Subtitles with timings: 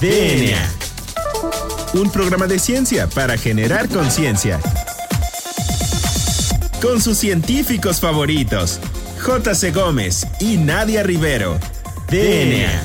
[0.00, 0.70] DNA.
[1.94, 4.60] Un programa de ciencia para generar conciencia.
[6.82, 8.78] Con sus científicos favoritos,
[9.20, 9.70] J.C.
[9.70, 11.58] Gómez y Nadia Rivero.
[12.10, 12.82] DNA.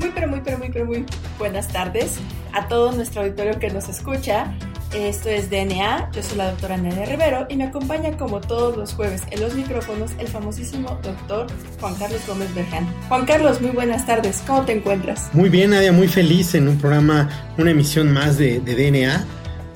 [0.00, 1.06] Muy, pero muy, pero muy, pero muy
[1.38, 2.14] buenas tardes
[2.52, 4.52] a todo nuestro auditorio que nos escucha.
[4.94, 8.92] Esto es DNA, yo soy la doctora Nadia Rivero y me acompaña como todos los
[8.92, 11.46] jueves en los micrófonos el famosísimo doctor
[11.80, 12.86] Juan Carlos Gómez Berján.
[13.08, 15.30] Juan Carlos, muy buenas tardes, ¿cómo te encuentras?
[15.32, 19.24] Muy bien, Nadia, muy feliz en un programa, una emisión más de, DNA.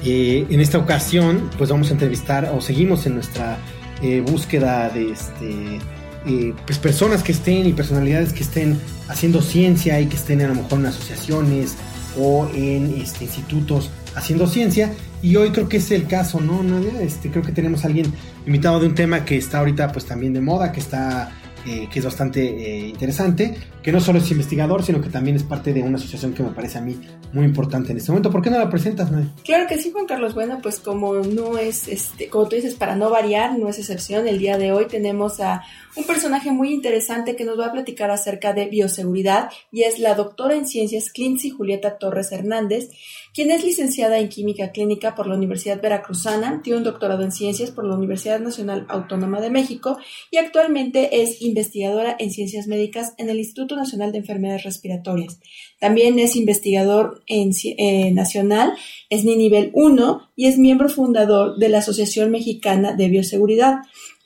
[0.04, 3.56] Eh, en esta ocasión, pues vamos a entrevistar o seguimos en nuestra
[4.02, 5.78] eh, búsqueda de este,
[6.26, 10.48] eh, pues personas que estén y personalidades que estén haciendo ciencia y que estén a
[10.48, 11.74] lo mejor en asociaciones
[12.18, 14.92] o en este, institutos haciendo ciencia.
[15.22, 17.00] Y hoy creo que es el caso, ¿no, Nadia?
[17.00, 18.12] Este, creo que tenemos a alguien
[18.46, 21.30] invitado de un tema que está ahorita pues también de moda, que está
[21.68, 25.42] eh, que es bastante eh, interesante, que no solo es investigador, sino que también es
[25.42, 26.96] parte de una asociación que me parece a mí
[27.32, 28.30] muy importante en este momento.
[28.30, 29.32] ¿Por qué no la presentas, Nadia?
[29.42, 30.32] Claro que sí, Juan Carlos.
[30.32, 34.28] Bueno, pues como no es, este, como tú dices, para no variar, no es excepción,
[34.28, 35.64] el día de hoy tenemos a
[35.96, 40.14] un personaje muy interesante que nos va a platicar acerca de bioseguridad y es la
[40.14, 42.90] doctora en ciencias Clincy Julieta Torres Hernández,
[43.36, 47.70] quien es licenciada en Química Clínica por la Universidad Veracruzana, tiene un doctorado en Ciencias
[47.70, 49.98] por la Universidad Nacional Autónoma de México
[50.30, 55.38] y actualmente es investigadora en Ciencias Médicas en el Instituto Nacional de Enfermedades Respiratorias.
[55.78, 58.72] También es investigador eh, nacional,
[59.10, 63.80] es ni nivel 1 y es miembro fundador de la Asociación Mexicana de Bioseguridad.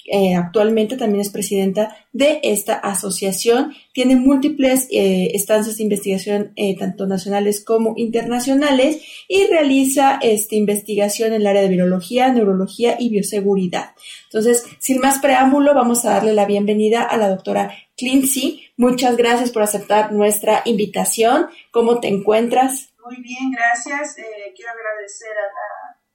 [0.06, 3.75] Eh, actualmente también es presidenta de esta asociación.
[3.93, 11.33] Tiene múltiples eh, estancias de investigación, eh, tanto nacionales como internacionales, y realiza esta investigación
[11.33, 13.91] en el área de virología, neurología y bioseguridad.
[14.25, 18.62] Entonces, sin más preámbulo, vamos a darle la bienvenida a la doctora Clincy.
[18.77, 21.47] Muchas gracias por aceptar nuestra invitación.
[21.71, 22.91] ¿Cómo te encuentras?
[23.05, 24.17] Muy bien, gracias.
[24.56, 25.31] quiero agradecer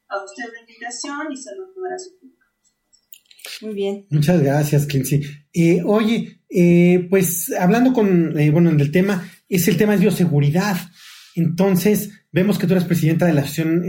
[0.09, 2.34] a, usted la invitación y saludar a su público.
[3.61, 4.05] Muy bien.
[4.09, 5.21] Muchas gracias, Quincy.
[5.53, 10.77] Eh, oye, eh, pues hablando con, eh, bueno, del tema, es el tema de bioseguridad.
[11.35, 13.83] Entonces, vemos que tú eres presidenta de la Asociación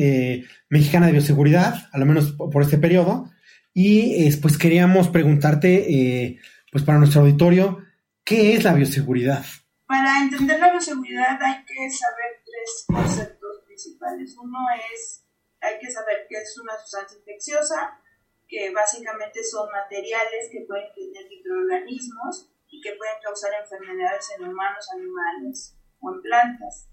[0.69, 3.31] Mexicana de Bioseguridad, a lo menos por este periodo,
[3.73, 6.41] y pues queríamos preguntarte,
[6.73, 7.79] pues para nuestro auditorio,
[8.25, 9.45] ¿qué es la bioseguridad?
[9.87, 14.37] Para entender la bioseguridad hay que saber tres conceptos principales.
[14.43, 14.59] Uno
[14.93, 15.23] es,
[15.61, 18.01] hay que saber qué es una sustancia infecciosa,
[18.49, 24.89] que básicamente son materiales que pueden tener microorganismos y que pueden causar enfermedades en humanos,
[24.93, 26.89] animales o en plantas.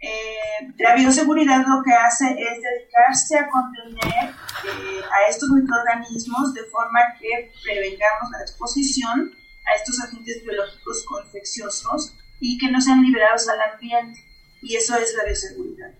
[0.00, 6.64] Eh, la bioseguridad lo que hace es dedicarse a contener eh, a estos microorganismos de
[6.64, 9.32] forma que prevengamos la exposición
[9.70, 14.18] a estos agentes biológicos infecciosos y que no sean liberados al ambiente.
[14.60, 15.92] Y eso es la bioseguridad.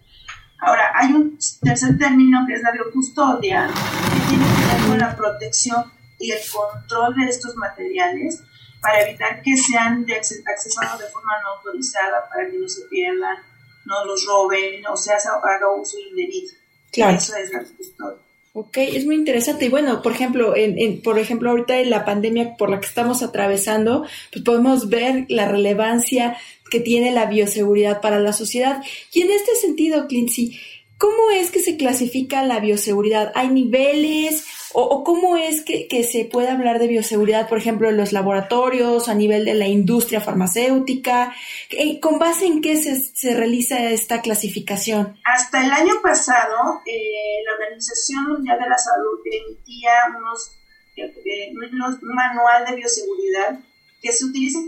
[0.61, 4.62] Ahora, hay un tercer término que es la biocustodia, que tiene que
[4.93, 5.85] con la protección
[6.19, 8.43] y el control de estos materiales
[8.81, 13.37] para evitar que sean accesados de forma no autorizada, para que no se pierdan,
[13.85, 16.53] no los roben, o sea, haga uso indebido.
[16.91, 17.17] Claro.
[17.17, 18.19] Eso es la custodia.
[18.55, 19.65] Ok, es muy interesante.
[19.65, 23.23] Y bueno, por ejemplo, en, por ejemplo, ahorita en la pandemia por la que estamos
[23.23, 26.37] atravesando, pues podemos ver la relevancia
[26.71, 28.83] que tiene la bioseguridad para la sociedad.
[29.13, 30.61] Y en este sentido, Clincy,
[31.03, 33.33] ¿cómo es que se clasifica la bioseguridad?
[33.35, 34.47] ¿Hay niveles?
[34.73, 39.15] ¿O, cómo es que, se puede hablar de bioseguridad, por ejemplo, en los laboratorios, a
[39.15, 41.35] nivel de la industria farmacéutica?
[41.71, 45.19] Eh, ¿Con base en qué se, realiza esta clasificación?
[45.25, 50.57] Hasta el año pasado, eh, la Organización Mundial de la Salud emitía unos,
[50.97, 53.59] eh, unos manual de bioseguridad
[54.01, 54.61] que se utiliza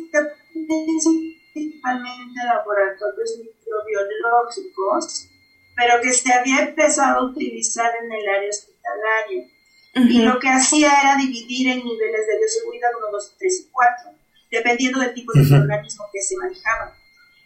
[1.52, 5.28] principalmente laboratorios microbiológicos,
[5.76, 9.48] pero que se había empezado a utilizar en el área hospitalaria.
[9.96, 14.10] Y lo que hacía era dividir en niveles de bioseguridad 1, 2, 3 y 4,
[14.50, 16.96] dependiendo del tipo de organismo que se manejaba.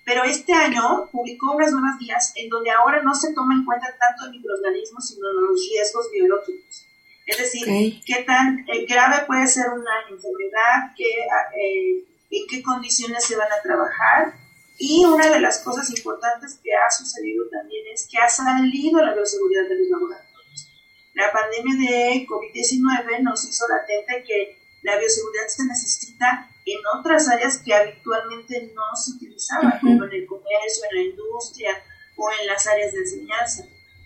[0.05, 3.95] Pero este año publicó unas nuevas guías en donde ahora no se toma en cuenta
[3.99, 6.87] tanto el microorganismo, sino los riesgos biológicos.
[7.27, 13.23] Es decir, qué tan eh, grave puede ser una enfermedad, qué eh, en qué condiciones
[13.23, 14.33] se van a trabajar.
[14.79, 19.13] Y una de las cosas importantes que ha sucedido también es que ha salido la
[19.13, 20.69] bioseguridad de los laboratorios.
[21.15, 27.59] La pandemia de COVID-19 nos hizo latente que la bioseguridad se necesita en otras áreas
[27.59, 31.71] que habitualmente no se utilizaban, como en el comercio, en la industria
[32.17, 33.65] o en las áreas de enseñanza.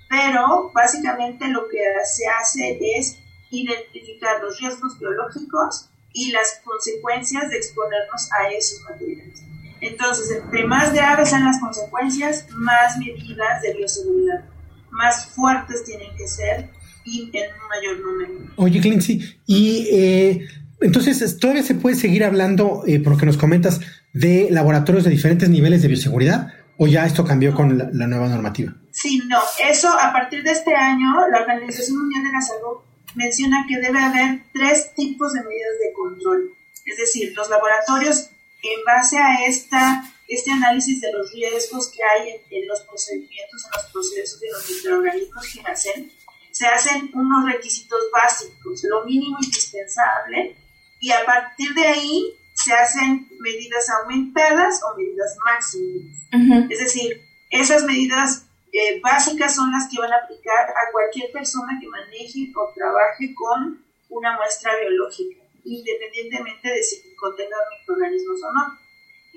[0.09, 3.19] Pero básicamente lo que se hace es
[3.51, 9.52] identificar los riesgos biológicos y las consecuencias de exponernos a esos materiales.
[9.83, 14.45] Entonces, entre más graves sean las consecuencias, más medidas de bioseguridad,
[14.91, 16.71] más fuertes tienen que ser
[17.05, 18.53] y en un mayor número.
[18.57, 20.47] Oye, Clincy, y eh,
[20.81, 23.81] entonces todavía se puede seguir hablando, eh, por lo que nos comentas,
[24.13, 28.29] de laboratorios de diferentes niveles de bioseguridad, o ya esto cambió con la, la nueva
[28.29, 28.73] normativa?
[28.93, 32.77] Sí, no, eso a partir de este año, la Organización Mundial de la Salud
[33.17, 36.51] menciona que debe haber tres tipos de medidas de control.
[36.85, 38.31] Es decir, los laboratorios
[38.63, 43.71] en base a esta, este análisis de los riesgos que hay en, los procedimientos, en
[43.83, 46.13] los procesos de los microorganismos que hacen,
[46.51, 50.57] se hacen unos requisitos básicos, lo mínimo indispensable,
[51.01, 56.71] y a partir de ahí se hacen medidas aumentadas o medidas máximas.
[56.71, 57.21] Es decir,
[57.51, 62.53] esas medidas eh, básicas son las que van a aplicar a cualquier persona que maneje
[62.55, 68.79] o trabaje con una muestra biológica independientemente de si contenga microorganismos o no.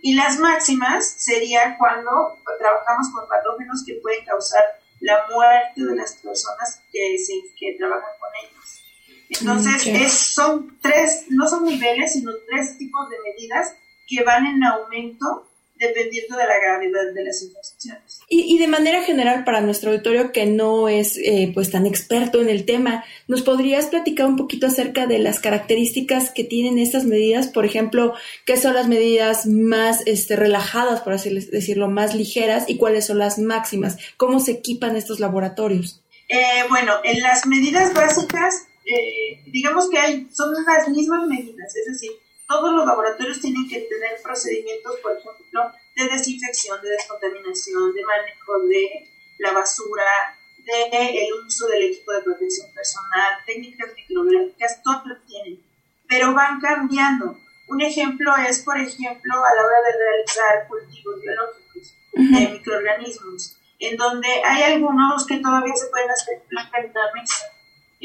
[0.01, 4.63] Y las máximas sería cuando trabajamos con patógenos que pueden causar
[4.99, 8.81] la muerte de las personas que, se, que trabajan con ellos.
[9.29, 13.75] Entonces, es, son tres, no son niveles, sino tres tipos de medidas
[14.07, 18.19] que van en aumento dependiendo de la gravedad de las infecciones.
[18.29, 22.49] Y, de manera general, para nuestro auditorio que no es eh, pues tan experto en
[22.49, 27.47] el tema, ¿nos podrías platicar un poquito acerca de las características que tienen estas medidas?
[27.47, 28.13] Por ejemplo,
[28.45, 33.19] ¿qué son las medidas más este, relajadas, por así decirlo, más ligeras y cuáles son
[33.19, 33.97] las máximas?
[34.17, 36.01] ¿Cómo se equipan estos laboratorios?
[36.29, 41.85] Eh, bueno, en las medidas básicas, eh, digamos que hay, son las mismas medidas, es
[41.85, 42.11] decir,
[42.47, 48.59] todos los laboratorios tienen que tener procedimientos, por ejemplo, de desinfección, de descontaminación, de manejo
[48.67, 49.09] de
[49.39, 55.63] la basura, de el uso del equipo de protección personal, técnicas microbiológicas, todo lo tienen,
[56.07, 57.39] pero van cambiando.
[57.67, 63.97] Un ejemplo es, por ejemplo, a la hora de realizar cultivos biológicos de microorganismos, en
[63.97, 67.45] donde hay algunos que todavía se pueden hacer en la mesa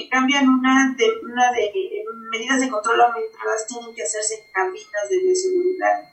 [0.02, 1.72] en cambio, en una de, una de
[2.30, 6.10] medidas de control aumentadas tienen que hacerse en cabinas de bioseguridad.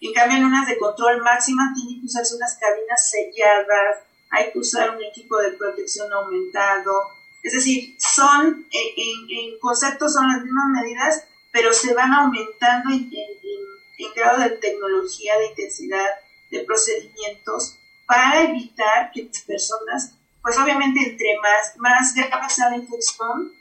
[0.00, 3.98] En cambio, en unas de control máxima tienen que usarse unas cabinas selladas,
[4.30, 7.08] hay que usar un equipo de protección aumentado.
[7.42, 14.14] Es decir, son, en, concepto son las mismas medidas, pero se van aumentando en, en
[14.14, 16.08] grado de tecnología, de intensidad,
[16.50, 22.76] de procedimientos, para evitar que las personas pues obviamente entre más, más grave sea la
[22.76, 23.52] infección,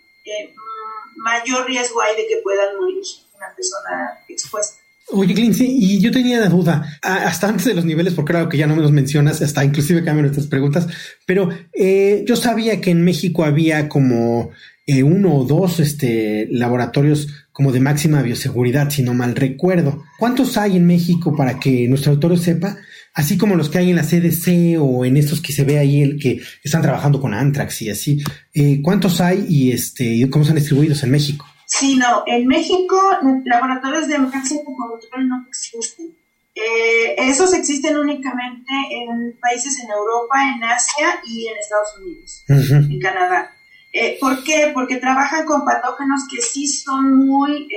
[1.17, 3.01] mayor riesgo hay de que puedan morir
[3.35, 4.81] una persona expuesta.
[5.13, 8.57] Oye, Clincy, y yo tenía la duda, hasta antes de los niveles, porque claro que
[8.57, 10.87] ya no me los mencionas, hasta inclusive cambian nuestras preguntas,
[11.25, 14.51] pero eh, yo sabía que en México había como
[14.85, 20.03] eh, uno o dos este, laboratorios como de máxima bioseguridad, si no mal recuerdo.
[20.17, 22.77] ¿Cuántos hay en México para que nuestro autor sepa?
[23.13, 26.01] Así como los que hay en la CDC o en estos que se ve ahí
[26.01, 28.23] el que están trabajando con Antrax y así.
[28.53, 31.45] Eh, ¿Cuántos hay y este cómo están distribuidos en México?
[31.65, 32.97] Sí, no, en México
[33.45, 36.15] laboratorios de máximo control no existen.
[36.53, 42.99] Eh, esos existen únicamente en países en Europa, en Asia y en Estados Unidos, en
[42.99, 43.55] Canadá.
[43.93, 44.71] Eh, ¿Por qué?
[44.73, 47.67] Porque trabajan con patógenos que sí son muy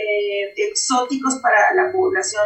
[0.57, 2.43] exóticos para la población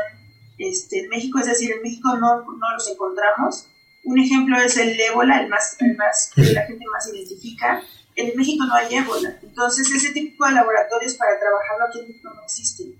[0.58, 3.68] este, en México, es decir, en México no, no los encontramos.
[4.04, 7.82] Un ejemplo es el ébola, el más, el más que la gente más identifica.
[8.14, 12.30] En México no hay ébola, entonces ese tipo de laboratorios para trabajarlo aquí en México
[12.34, 12.96] no existen.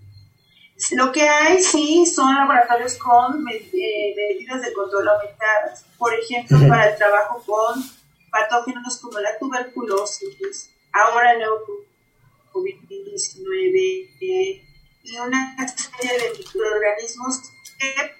[0.92, 6.90] Lo que hay sí son laboratorios con eh, medidas de control aumentadas, por ejemplo, para
[6.90, 7.82] el trabajo con
[8.30, 11.42] patógenos como la tuberculosis, ahora el
[12.52, 14.67] COVID-19, eh,
[15.08, 17.52] y una serie de microorganismos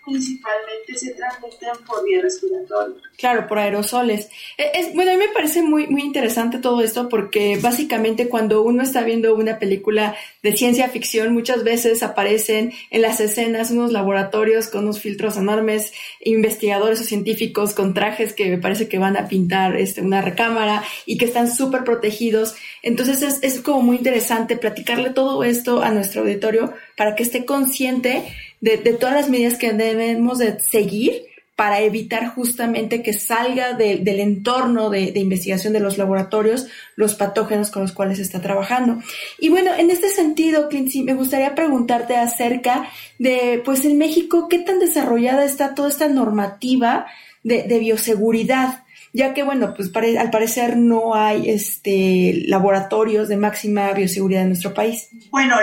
[0.05, 2.97] principalmente se transmiten por vía respiratoria.
[3.17, 4.31] Claro, por aerosoles.
[4.57, 8.83] E, bueno, a mí me parece muy, muy interesante todo esto porque básicamente cuando uno
[8.83, 14.69] está viendo una película de ciencia ficción, muchas veces aparecen en las escenas unos laboratorios
[14.69, 19.29] con unos filtros enormes, investigadores o científicos con trajes que me parece que van a
[19.29, 22.55] pintar este, una recámara y que están súper protegidos.
[22.83, 27.45] Entonces es, es como muy interesante platicarle todo esto a nuestro auditorio para que esté
[27.45, 28.25] consciente
[28.61, 34.21] de, de todas las medidas que debemos de seguir para evitar justamente que salga del
[34.21, 39.03] entorno de, investigación de los laboratorios los patógenos con los cuales está trabajando.
[39.41, 42.89] Y bueno, en este sentido, Quincy, me gustaría preguntarte acerca
[43.19, 47.07] de, pues en México, ¿qué tan desarrollada está toda esta normativa
[47.43, 48.85] de, bioseguridad?
[49.13, 54.75] Ya que, bueno, pues al parecer no hay este, laboratorios de máxima bioseguridad en nuestro
[54.75, 55.09] país.
[55.31, 55.57] Bueno,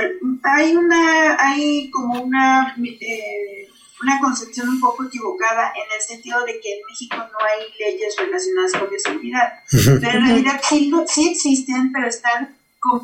[0.43, 3.67] hay una, hay como una, eh,
[4.01, 8.15] una concepción un poco equivocada en el sentido de que en México no hay leyes
[8.17, 9.53] relacionadas con bioseguridad,
[10.01, 12.55] pero en realidad sí, sí existen, pero están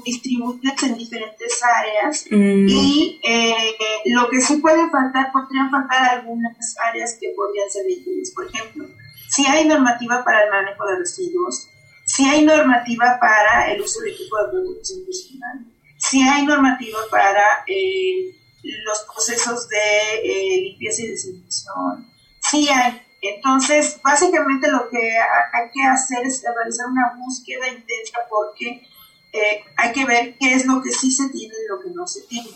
[0.05, 2.67] distribuidas en diferentes áreas mm.
[2.67, 8.31] y eh, lo que sí puede faltar, podrían faltar algunas áreas que podrían ser útiles.
[8.31, 8.87] Por ejemplo,
[9.31, 11.69] si hay normativa para el manejo de residuos,
[12.05, 15.65] si hay normativa para el uso de equipo de protección personal,
[15.97, 19.77] si hay normativa para eh, los procesos de
[20.23, 22.11] eh, limpieza y desinfección,
[22.41, 23.01] si hay.
[23.21, 28.83] Entonces, básicamente lo que hay que hacer es realizar una búsqueda intensa porque
[29.31, 32.05] eh, hay que ver qué es lo que sí se tiene y lo que no
[32.05, 32.49] se tiene.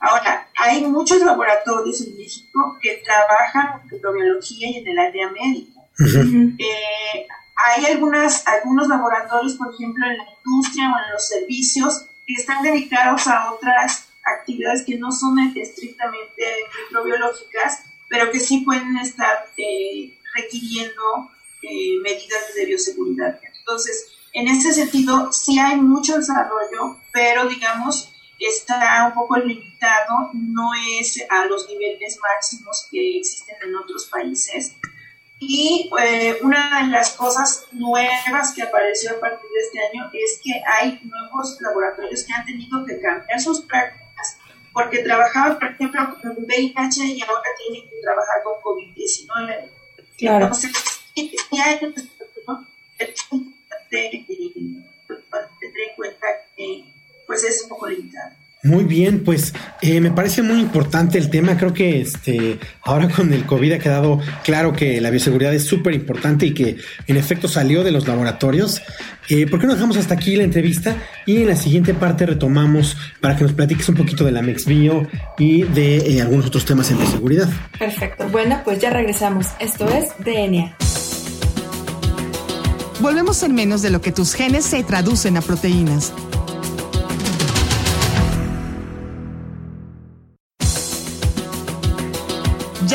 [0.00, 5.79] Ahora, hay muchos laboratorios en México que trabajan en microbiología y en el área médica.
[6.58, 7.26] Eh,
[7.56, 12.62] hay algunas, algunos laboratorios, por ejemplo, en la industria o en los servicios, que están
[12.62, 16.42] dedicados a otras actividades que no son estrictamente
[16.84, 21.30] microbiológicas, pero que sí pueden estar eh, requiriendo
[22.02, 23.38] medidas de bioseguridad.
[23.58, 30.70] Entonces, en ese sentido, sí hay mucho desarrollo, pero digamos, está un poco limitado, no
[30.98, 34.76] es a los niveles máximos que existen en otros países.
[35.42, 40.38] Y eh, una de las cosas nuevas que apareció a partir de este año es
[40.44, 44.36] que hay nuevos laboratorios que han tenido que cambiar sus prácticas
[44.72, 49.70] porque trabajaban, por ejemplo, con VIH y ahora tienen que trabajar con COVID-19.
[50.18, 50.44] Claro.
[50.44, 50.72] Entonces,
[51.50, 51.94] ya hay tener
[55.88, 56.84] en cuenta que
[57.26, 58.34] pues es un poco limitado.
[58.62, 61.56] Muy bien, pues eh, me parece muy importante el tema.
[61.56, 65.94] Creo que este ahora con el COVID ha quedado claro que la bioseguridad es súper
[65.94, 66.76] importante y que
[67.06, 68.82] en efecto salió de los laboratorios.
[69.30, 70.94] Eh, ¿Por qué no dejamos hasta aquí la entrevista?
[71.24, 75.08] Y en la siguiente parte retomamos para que nos platiques un poquito de la MexBio
[75.38, 77.48] y de eh, algunos otros temas en bioseguridad.
[77.78, 78.28] Perfecto.
[78.28, 79.46] Bueno, pues ya regresamos.
[79.58, 80.76] Esto es DNA.
[83.00, 86.12] Volvemos en menos de lo que tus genes se traducen a proteínas.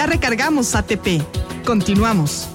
[0.05, 1.21] Recargamos ATP.
[1.65, 2.54] Continuamos.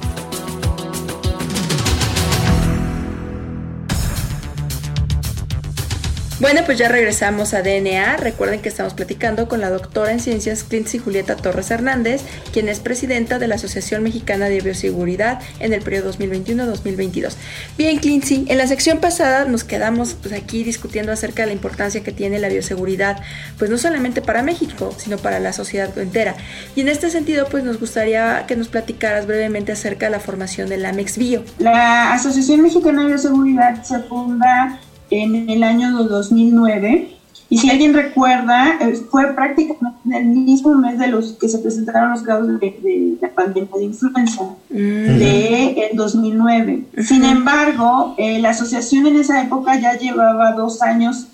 [6.41, 8.17] Bueno, pues ya regresamos a DNA.
[8.17, 12.81] Recuerden que estamos platicando con la doctora en ciencias Clincy Julieta Torres Hernández, quien es
[12.81, 17.35] presidenta de la Asociación Mexicana de Bioseguridad en el periodo 2021-2022.
[17.77, 22.03] Bien, Clincy, en la sección pasada nos quedamos pues, aquí discutiendo acerca de la importancia
[22.03, 23.21] que tiene la bioseguridad,
[23.59, 26.37] pues no solamente para México, sino para la sociedad entera.
[26.75, 30.71] Y en este sentido, pues nos gustaría que nos platicaras brevemente acerca de la formación
[30.71, 31.45] de la MEXBio.
[31.59, 37.17] La Asociación Mexicana de Bioseguridad se funda en el año 2009.
[37.49, 41.59] Y si alguien recuerda, eh, fue prácticamente en el mismo mes de los que se
[41.59, 44.75] presentaron los casos de, la pandemia de influenza mm.
[44.75, 46.85] de el 2009.
[47.03, 51.27] Sin embargo, eh, la asociación en esa época ya llevaba dos años,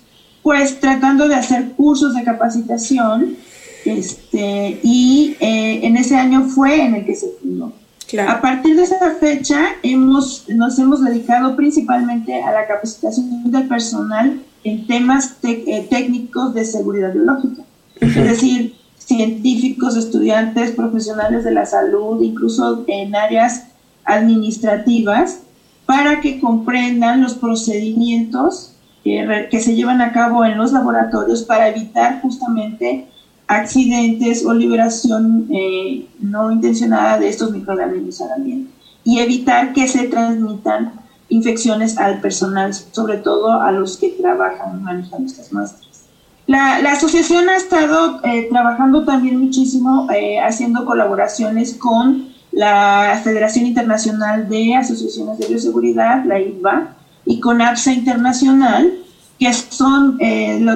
[0.42, 3.36] pues tratando de hacer cursos de capacitación,
[3.84, 7.72] este, y eh, en ese año fue en el que se fundó.
[8.28, 14.40] A partir de esa fecha hemos, nos hemos dedicado principalmente a la capacitación del personal
[14.62, 17.62] en temas eh, técnicos de seguridad biológica,
[18.00, 23.64] es decir, científicos, estudiantes, profesionales de la salud, incluso en áreas
[24.04, 25.40] administrativas,
[25.84, 28.72] para que comprendan los procedimientos
[29.02, 33.06] que, que se llevan a cabo en los laboratorios para evitar justamente
[33.48, 38.72] accidentes o liberación eh, no intencionada de estos microorganismos al ambiente
[39.04, 40.92] y evitar que se transmitan
[41.28, 45.86] infecciones al personal, sobre todo a los que trabajan manejando estas muestras.
[46.48, 53.66] La, la asociación ha estado eh, trabajando también muchísimo eh, haciendo colaboraciones con la Federación
[53.66, 58.92] Internacional de Asociaciones de Bioseguridad, la IVA, y con APSA Internacional,
[59.38, 60.16] que son,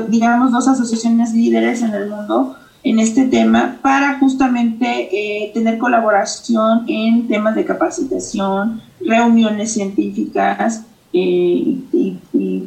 [0.08, 6.84] digamos, dos asociaciones líderes en el mundo en este tema para justamente eh, tener colaboración
[6.88, 10.82] en temas de capacitación, reuniones científicas
[11.12, 12.16] eh, y,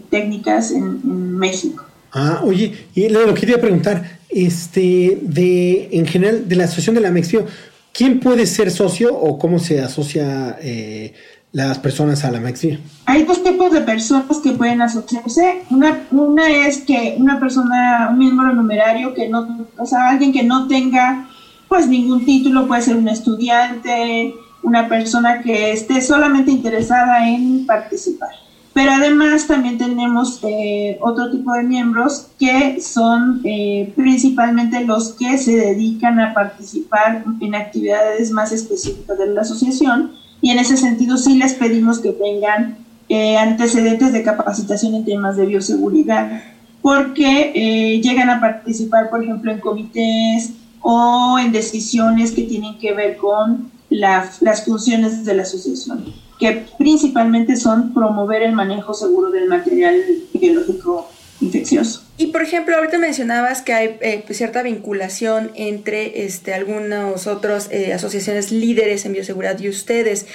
[0.10, 1.86] técnicas en, México.
[2.12, 7.02] Ah, oye, y lo que quería preguntar, este, de, en general, de la asociación de
[7.02, 7.48] la Mexio,
[7.92, 11.14] ¿quién puede ser socio o cómo se asocia eh,
[11.54, 12.80] las personas a la Maxi?
[13.06, 15.64] Hay dos tipos de personas que pueden asociarse.
[15.70, 20.44] Una, una es que una persona, un miembro numerario que no, o sea, alguien que
[20.44, 21.30] no tenga
[21.70, 24.34] pues ningún título, puede ser un estudiante,
[24.64, 28.30] una persona que esté solamente interesada en participar.
[28.74, 35.38] Pero además también tenemos eh, otro tipo de miembros que son eh, principalmente los que
[35.38, 41.18] se dedican a participar en actividades más específicas de la asociación y en ese sentido
[41.18, 42.78] sí les pedimos que tengan
[43.10, 46.44] eh, antecedentes de capacitación en temas de bioseguridad
[46.84, 53.16] porque llegan a participar, por ejemplo, en comités o en decisiones que tienen que ver
[53.16, 56.04] con las funciones de la asociación
[56.44, 59.96] que principalmente son promover el manejo seguro del material
[60.34, 61.10] biológico
[61.42, 62.04] infeccioso.
[62.18, 67.70] Y por ejemplo, ahorita mencionabas que hay eh, pues, cierta vinculación entre este, algunas otras
[67.72, 70.28] eh, asociaciones líderes en bioseguridad y ustedes.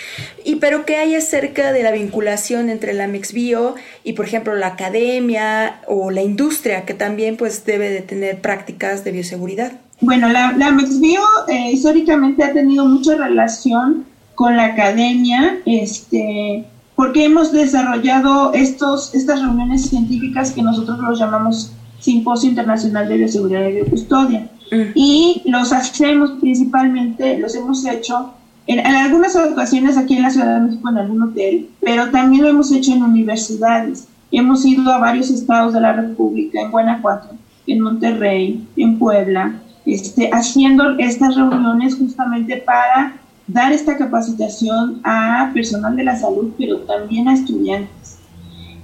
[0.44, 4.68] Y pero ¿qué hay acerca de la vinculación entre la Mexbio y por ejemplo la
[4.68, 9.72] academia o la industria que también pues debe de tener prácticas de bioseguridad?
[10.00, 16.64] Bueno, la, la Mexbio eh, históricamente ha tenido mucha relación con la academia, este,
[16.98, 23.68] porque hemos desarrollado estos, estas reuniones científicas que nosotros los llamamos Simposio Internacional de Bioseguridad
[23.68, 24.50] y Biocustodia.
[24.72, 24.90] Mm.
[24.96, 28.32] Y los hacemos principalmente, los hemos hecho
[28.66, 32.48] en, algunas ocasiones aquí en la Ciudad de México en algún hotel, pero también lo
[32.48, 34.08] hemos hecho en universidades.
[34.32, 37.28] Hemos ido a varios estados de la República, en Guanajuato,
[37.68, 39.54] en Monterrey, en Puebla,
[39.86, 43.14] este, haciendo estas reuniones justamente para
[43.48, 48.18] dar esta capacitación a personal de la salud, pero también a estudiantes.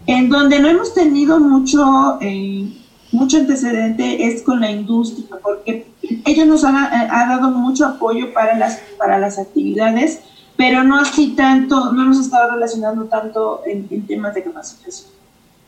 [0.07, 2.73] En donde no hemos tenido mucho, eh,
[3.13, 5.87] mucho antecedente es con la industria, porque
[6.25, 10.21] ellos nos han ha dado mucho apoyo para las, para las actividades,
[10.57, 15.11] pero no así tanto, no hemos estado relacionando tanto en, en temas de capacitación.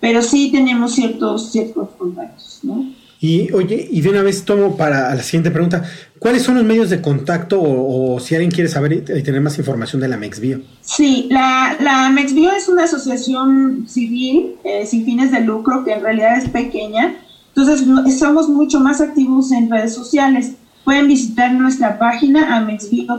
[0.00, 2.84] Pero sí tenemos ciertos, ciertos contactos, ¿no?
[3.20, 5.84] Y oye, y de una vez tomo para la siguiente pregunta,
[6.18, 10.02] ¿cuáles son los medios de contacto o, si alguien quiere saber y tener más información
[10.02, 10.60] de la MEXBio?
[10.82, 16.02] Sí, la, la MEXBio es una asociación civil eh, sin fines de lucro que en
[16.02, 17.16] realidad es pequeña,
[17.54, 17.86] entonces
[18.18, 20.52] somos mucho más activos en redes sociales.
[20.84, 23.16] Pueden visitar nuestra página amexbio.org,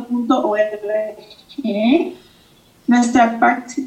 [2.88, 3.40] nuestra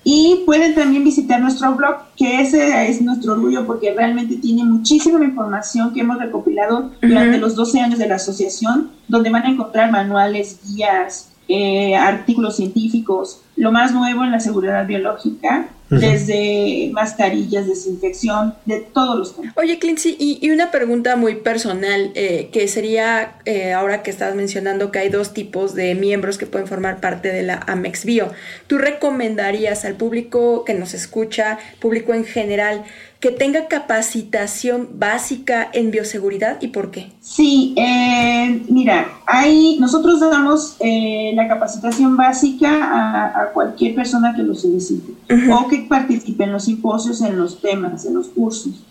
[0.10, 5.24] y pueden también visitar nuestro blog, que ese es nuestro orgullo porque realmente tiene muchísima
[5.24, 9.92] información que hemos recopilado durante los 12 años de la asociación, donde van a encontrar
[9.92, 18.56] manuales, guías, eh, artículos científicos, lo más nuevo en la seguridad biológica, desde mascarillas, desinfección,
[18.66, 19.54] de todos los temas.
[19.56, 24.92] Oye, Clincy, y, una pregunta muy personal, eh, que sería, eh, ahora que estás mencionando
[24.92, 28.32] que hay dos tipos de miembros que pueden formar parte de la Amex Bio,
[28.68, 32.84] ¿tú recomendarías al público que nos escucha, público en general,
[33.20, 37.12] que tenga capacitación básica en bioseguridad y por qué?
[37.20, 44.54] Sí, eh, mira, hay, nosotros damos eh, la capacitación básica a, cualquier persona que lo
[44.54, 48.84] solicite o que participe en los simposios, en los temas, en los cursos.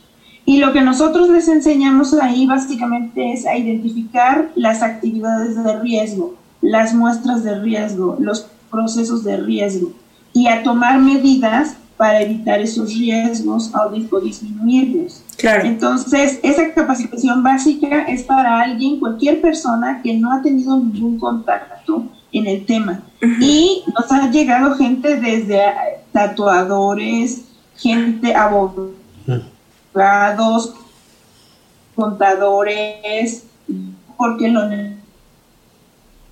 [0.45, 6.37] Y lo que nosotros les enseñamos ahí básicamente es a identificar las actividades de riesgo,
[6.61, 9.93] las muestras de riesgo, los procesos de riesgo
[10.33, 15.23] y a tomar medidas para evitar esos riesgos o disminuirlos.
[15.37, 15.65] Claro.
[15.65, 22.07] Entonces, esa capacitación básica es para alguien, cualquier persona que no ha tenido ningún contacto
[22.33, 23.03] en el tema.
[23.41, 25.63] Y nos ha llegado gente desde
[26.17, 27.45] tatuadores,
[27.77, 28.95] gente, abogados,
[31.95, 33.45] contadores,
[34.17, 34.63] porque lo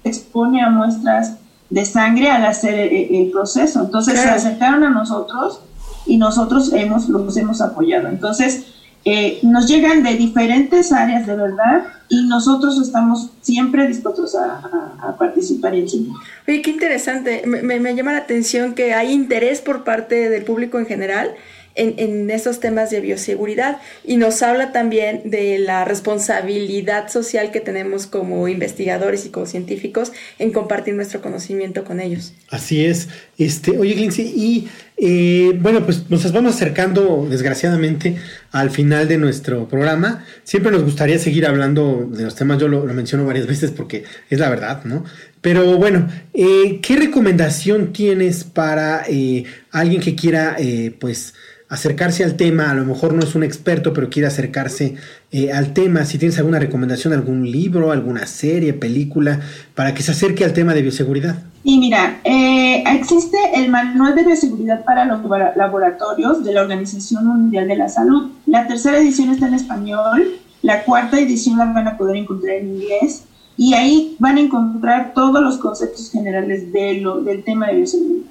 [0.02, 1.36] expone a muestras
[1.68, 3.82] de sangre al hacer el, proceso.
[3.82, 5.60] Entonces se acercaron a nosotros
[6.06, 8.08] y nosotros hemos, los hemos apoyado.
[8.08, 8.64] Entonces,
[9.04, 15.74] eh, nos llegan de diferentes áreas de verdad y nosotros estamos siempre dispuestos a, participar
[15.74, 16.16] y enseñar.
[16.48, 17.42] Oye, qué interesante.
[17.46, 21.34] Me, me, llama la atención que hay interés por parte del público en general
[21.74, 27.60] en, en estos temas de bioseguridad y nos habla también de la responsabilidad social que
[27.60, 32.32] tenemos como investigadores y como científicos en compartir nuestro conocimiento con ellos.
[32.48, 33.08] Así es.
[33.38, 38.16] Este, oye, Lindsay, y eh, bueno, pues nos vamos acercando desgraciadamente
[38.52, 40.24] al final de nuestro programa.
[40.44, 44.38] Siempre nos gustaría seguir hablando de los temas, yo lo, menciono varias veces porque es
[44.38, 45.04] la verdad, ¿no?
[45.40, 50.56] Pero bueno, eh, ¿qué recomendación tienes para eh, alguien que quiera,
[51.00, 51.34] pues,
[51.68, 54.94] acercarse al tema, a lo mejor no es un experto, pero quiere acercarse
[55.30, 59.40] eh, al tema, si tienes alguna recomendación, algún libro, alguna serie, película,
[59.74, 61.36] para que se acerque al tema de bioseguridad.
[61.64, 65.20] Y mira, eh, existe el Manual de Bioseguridad para los
[65.56, 68.32] Laboratorios de la Organización Mundial de la Salud.
[68.46, 72.76] La tercera edición está en español, la cuarta edición la van a poder encontrar en
[72.76, 73.24] inglés
[73.56, 78.30] y ahí van a encontrar todos los conceptos generales del tema de bioseguridad.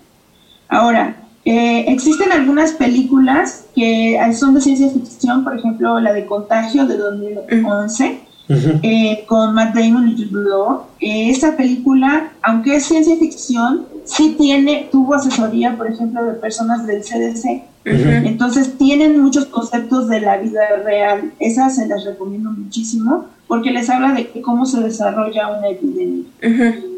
[0.69, 6.85] Ahora, eh, existen algunas películas que son de ciencia ficción, por ejemplo, la de Contagio
[6.85, 10.83] de 2011, eh, con Matt Damon y Jude Law.
[11.01, 16.87] Eh, esa película, aunque es ciencia ficción, sí tiene, tuvo asesoría, por ejemplo, de personas
[16.87, 17.63] del CDC.
[17.85, 21.33] Entonces tienen muchos conceptos de la vida real.
[21.39, 26.23] Esas se las recomiendo muchísimo porque les habla de cómo se desarrolla una epidemia.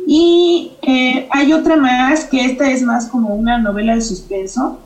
[0.08, 4.80] Y eh, hay otra más, que esta es más como una novela de suspenso,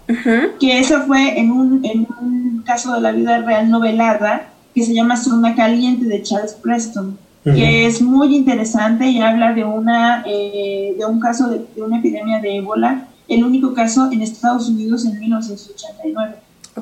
[0.60, 4.94] que esa fue en un, en un caso de la vida real novelada, que se
[4.94, 10.96] llama Zona Caliente de Charles Preston, que es muy interesante y habla de, una, eh,
[10.98, 15.20] de un caso de, una epidemia de ébola, el único caso en Estados Unidos en
[15.20, 16.36] 1989.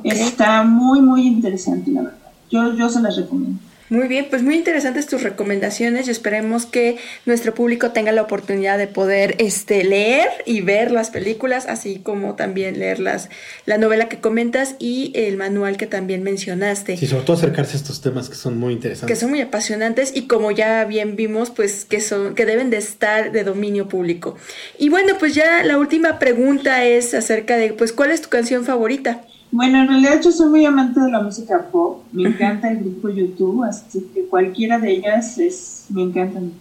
[0.04, 2.18] Está muy, muy interesante, la verdad.
[2.52, 3.60] Yo, yo se las recomiendo.
[3.90, 8.78] Muy bien, pues muy interesantes tus recomendaciones y esperemos que nuestro público tenga la oportunidad
[8.78, 13.30] de poder este, leer y ver las películas, así como también leer las,
[13.66, 16.98] la novela que comentas y el manual que también mencionaste.
[16.98, 19.16] Sí, sobre todo acercarse a estos temas que son muy interesantes.
[19.16, 22.78] Que son muy apasionantes y como ya bien vimos, pues que, son, que deben de
[22.78, 24.36] estar de dominio público.
[24.78, 28.66] Y bueno, pues ya la última pregunta es acerca de, pues, ¿cuál es tu canción
[28.66, 29.22] favorita?
[29.52, 33.10] Bueno, en realidad yo soy muy amante de la música pop, me encanta el grupo
[33.10, 36.52] YouTube, así que cualquiera de ellas es, me encantan.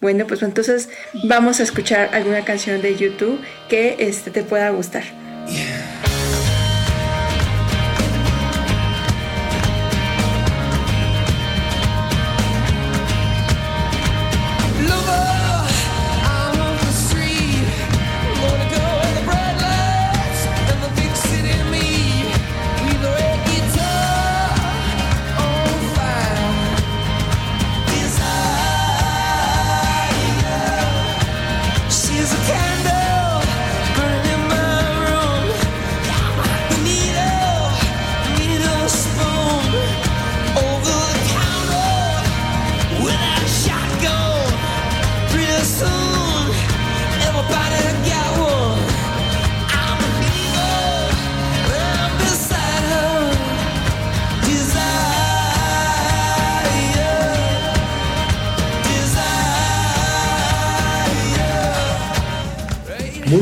[0.00, 0.88] Bueno, pues entonces
[1.24, 3.38] vamos a escuchar alguna canción de YouTube
[3.68, 5.02] que este, te pueda gustar.
[5.46, 5.89] Muy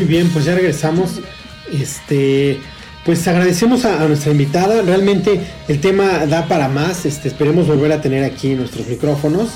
[0.08, 1.20] bien, pues ya regresamos.
[1.72, 2.58] Este,
[3.04, 4.82] pues agradecemos a, nuestra invitada.
[4.82, 7.06] Realmente el tema da para más.
[7.06, 9.50] Este, esperemos volver a tener aquí nuestros micrófonos.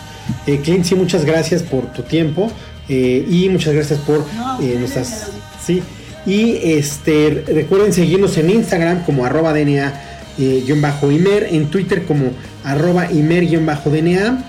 [0.46, 2.52] Eh, Clint, sí, muchas gracias por tu tiempo
[2.88, 4.24] eh, y muchas gracias por
[4.60, 5.30] eh, nuestras.
[5.64, 5.82] Sí.
[6.24, 12.30] Y este, recuerden seguirnos en Instagram como arroba DNA-Imer, en Twitter como
[12.62, 14.44] arroba Imer-DNA,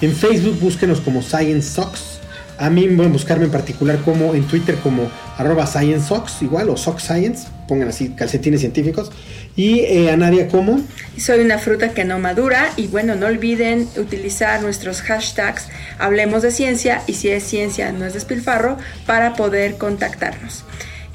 [0.00, 2.18] en Facebook búsquenos como Science Socks
[2.58, 7.04] a mí pueden buscarme en particular como en Twitter como arroba ScienceSox, igual, o Sox
[7.04, 9.10] Science, pongan así calcetines científicos.
[9.56, 10.80] Y eh, a Nadia como...
[11.16, 16.50] Soy una fruta que no madura y bueno, no olviden utilizar nuestros hashtags Hablemos de
[16.50, 20.64] Ciencia y si es ciencia no es despilfarro para poder contactarnos.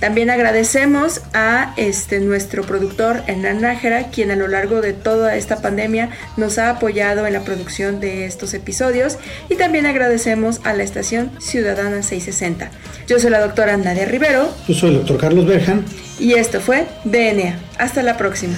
[0.04, 5.62] También agradecemos a este, nuestro productor Hernán Nájera, quien a lo largo de toda esta
[5.62, 9.18] pandemia nos ha apoyado en la producción de estos episodios.
[9.48, 12.70] Y también agradecemos a la estación Ciudadana 660.
[13.08, 14.54] Yo soy la doctora Nadia Rivero.
[14.68, 15.86] Yo soy el doctor Carlos Berjan.
[16.20, 17.58] Y esto fue DNA.
[17.78, 18.58] Hasta la próxima.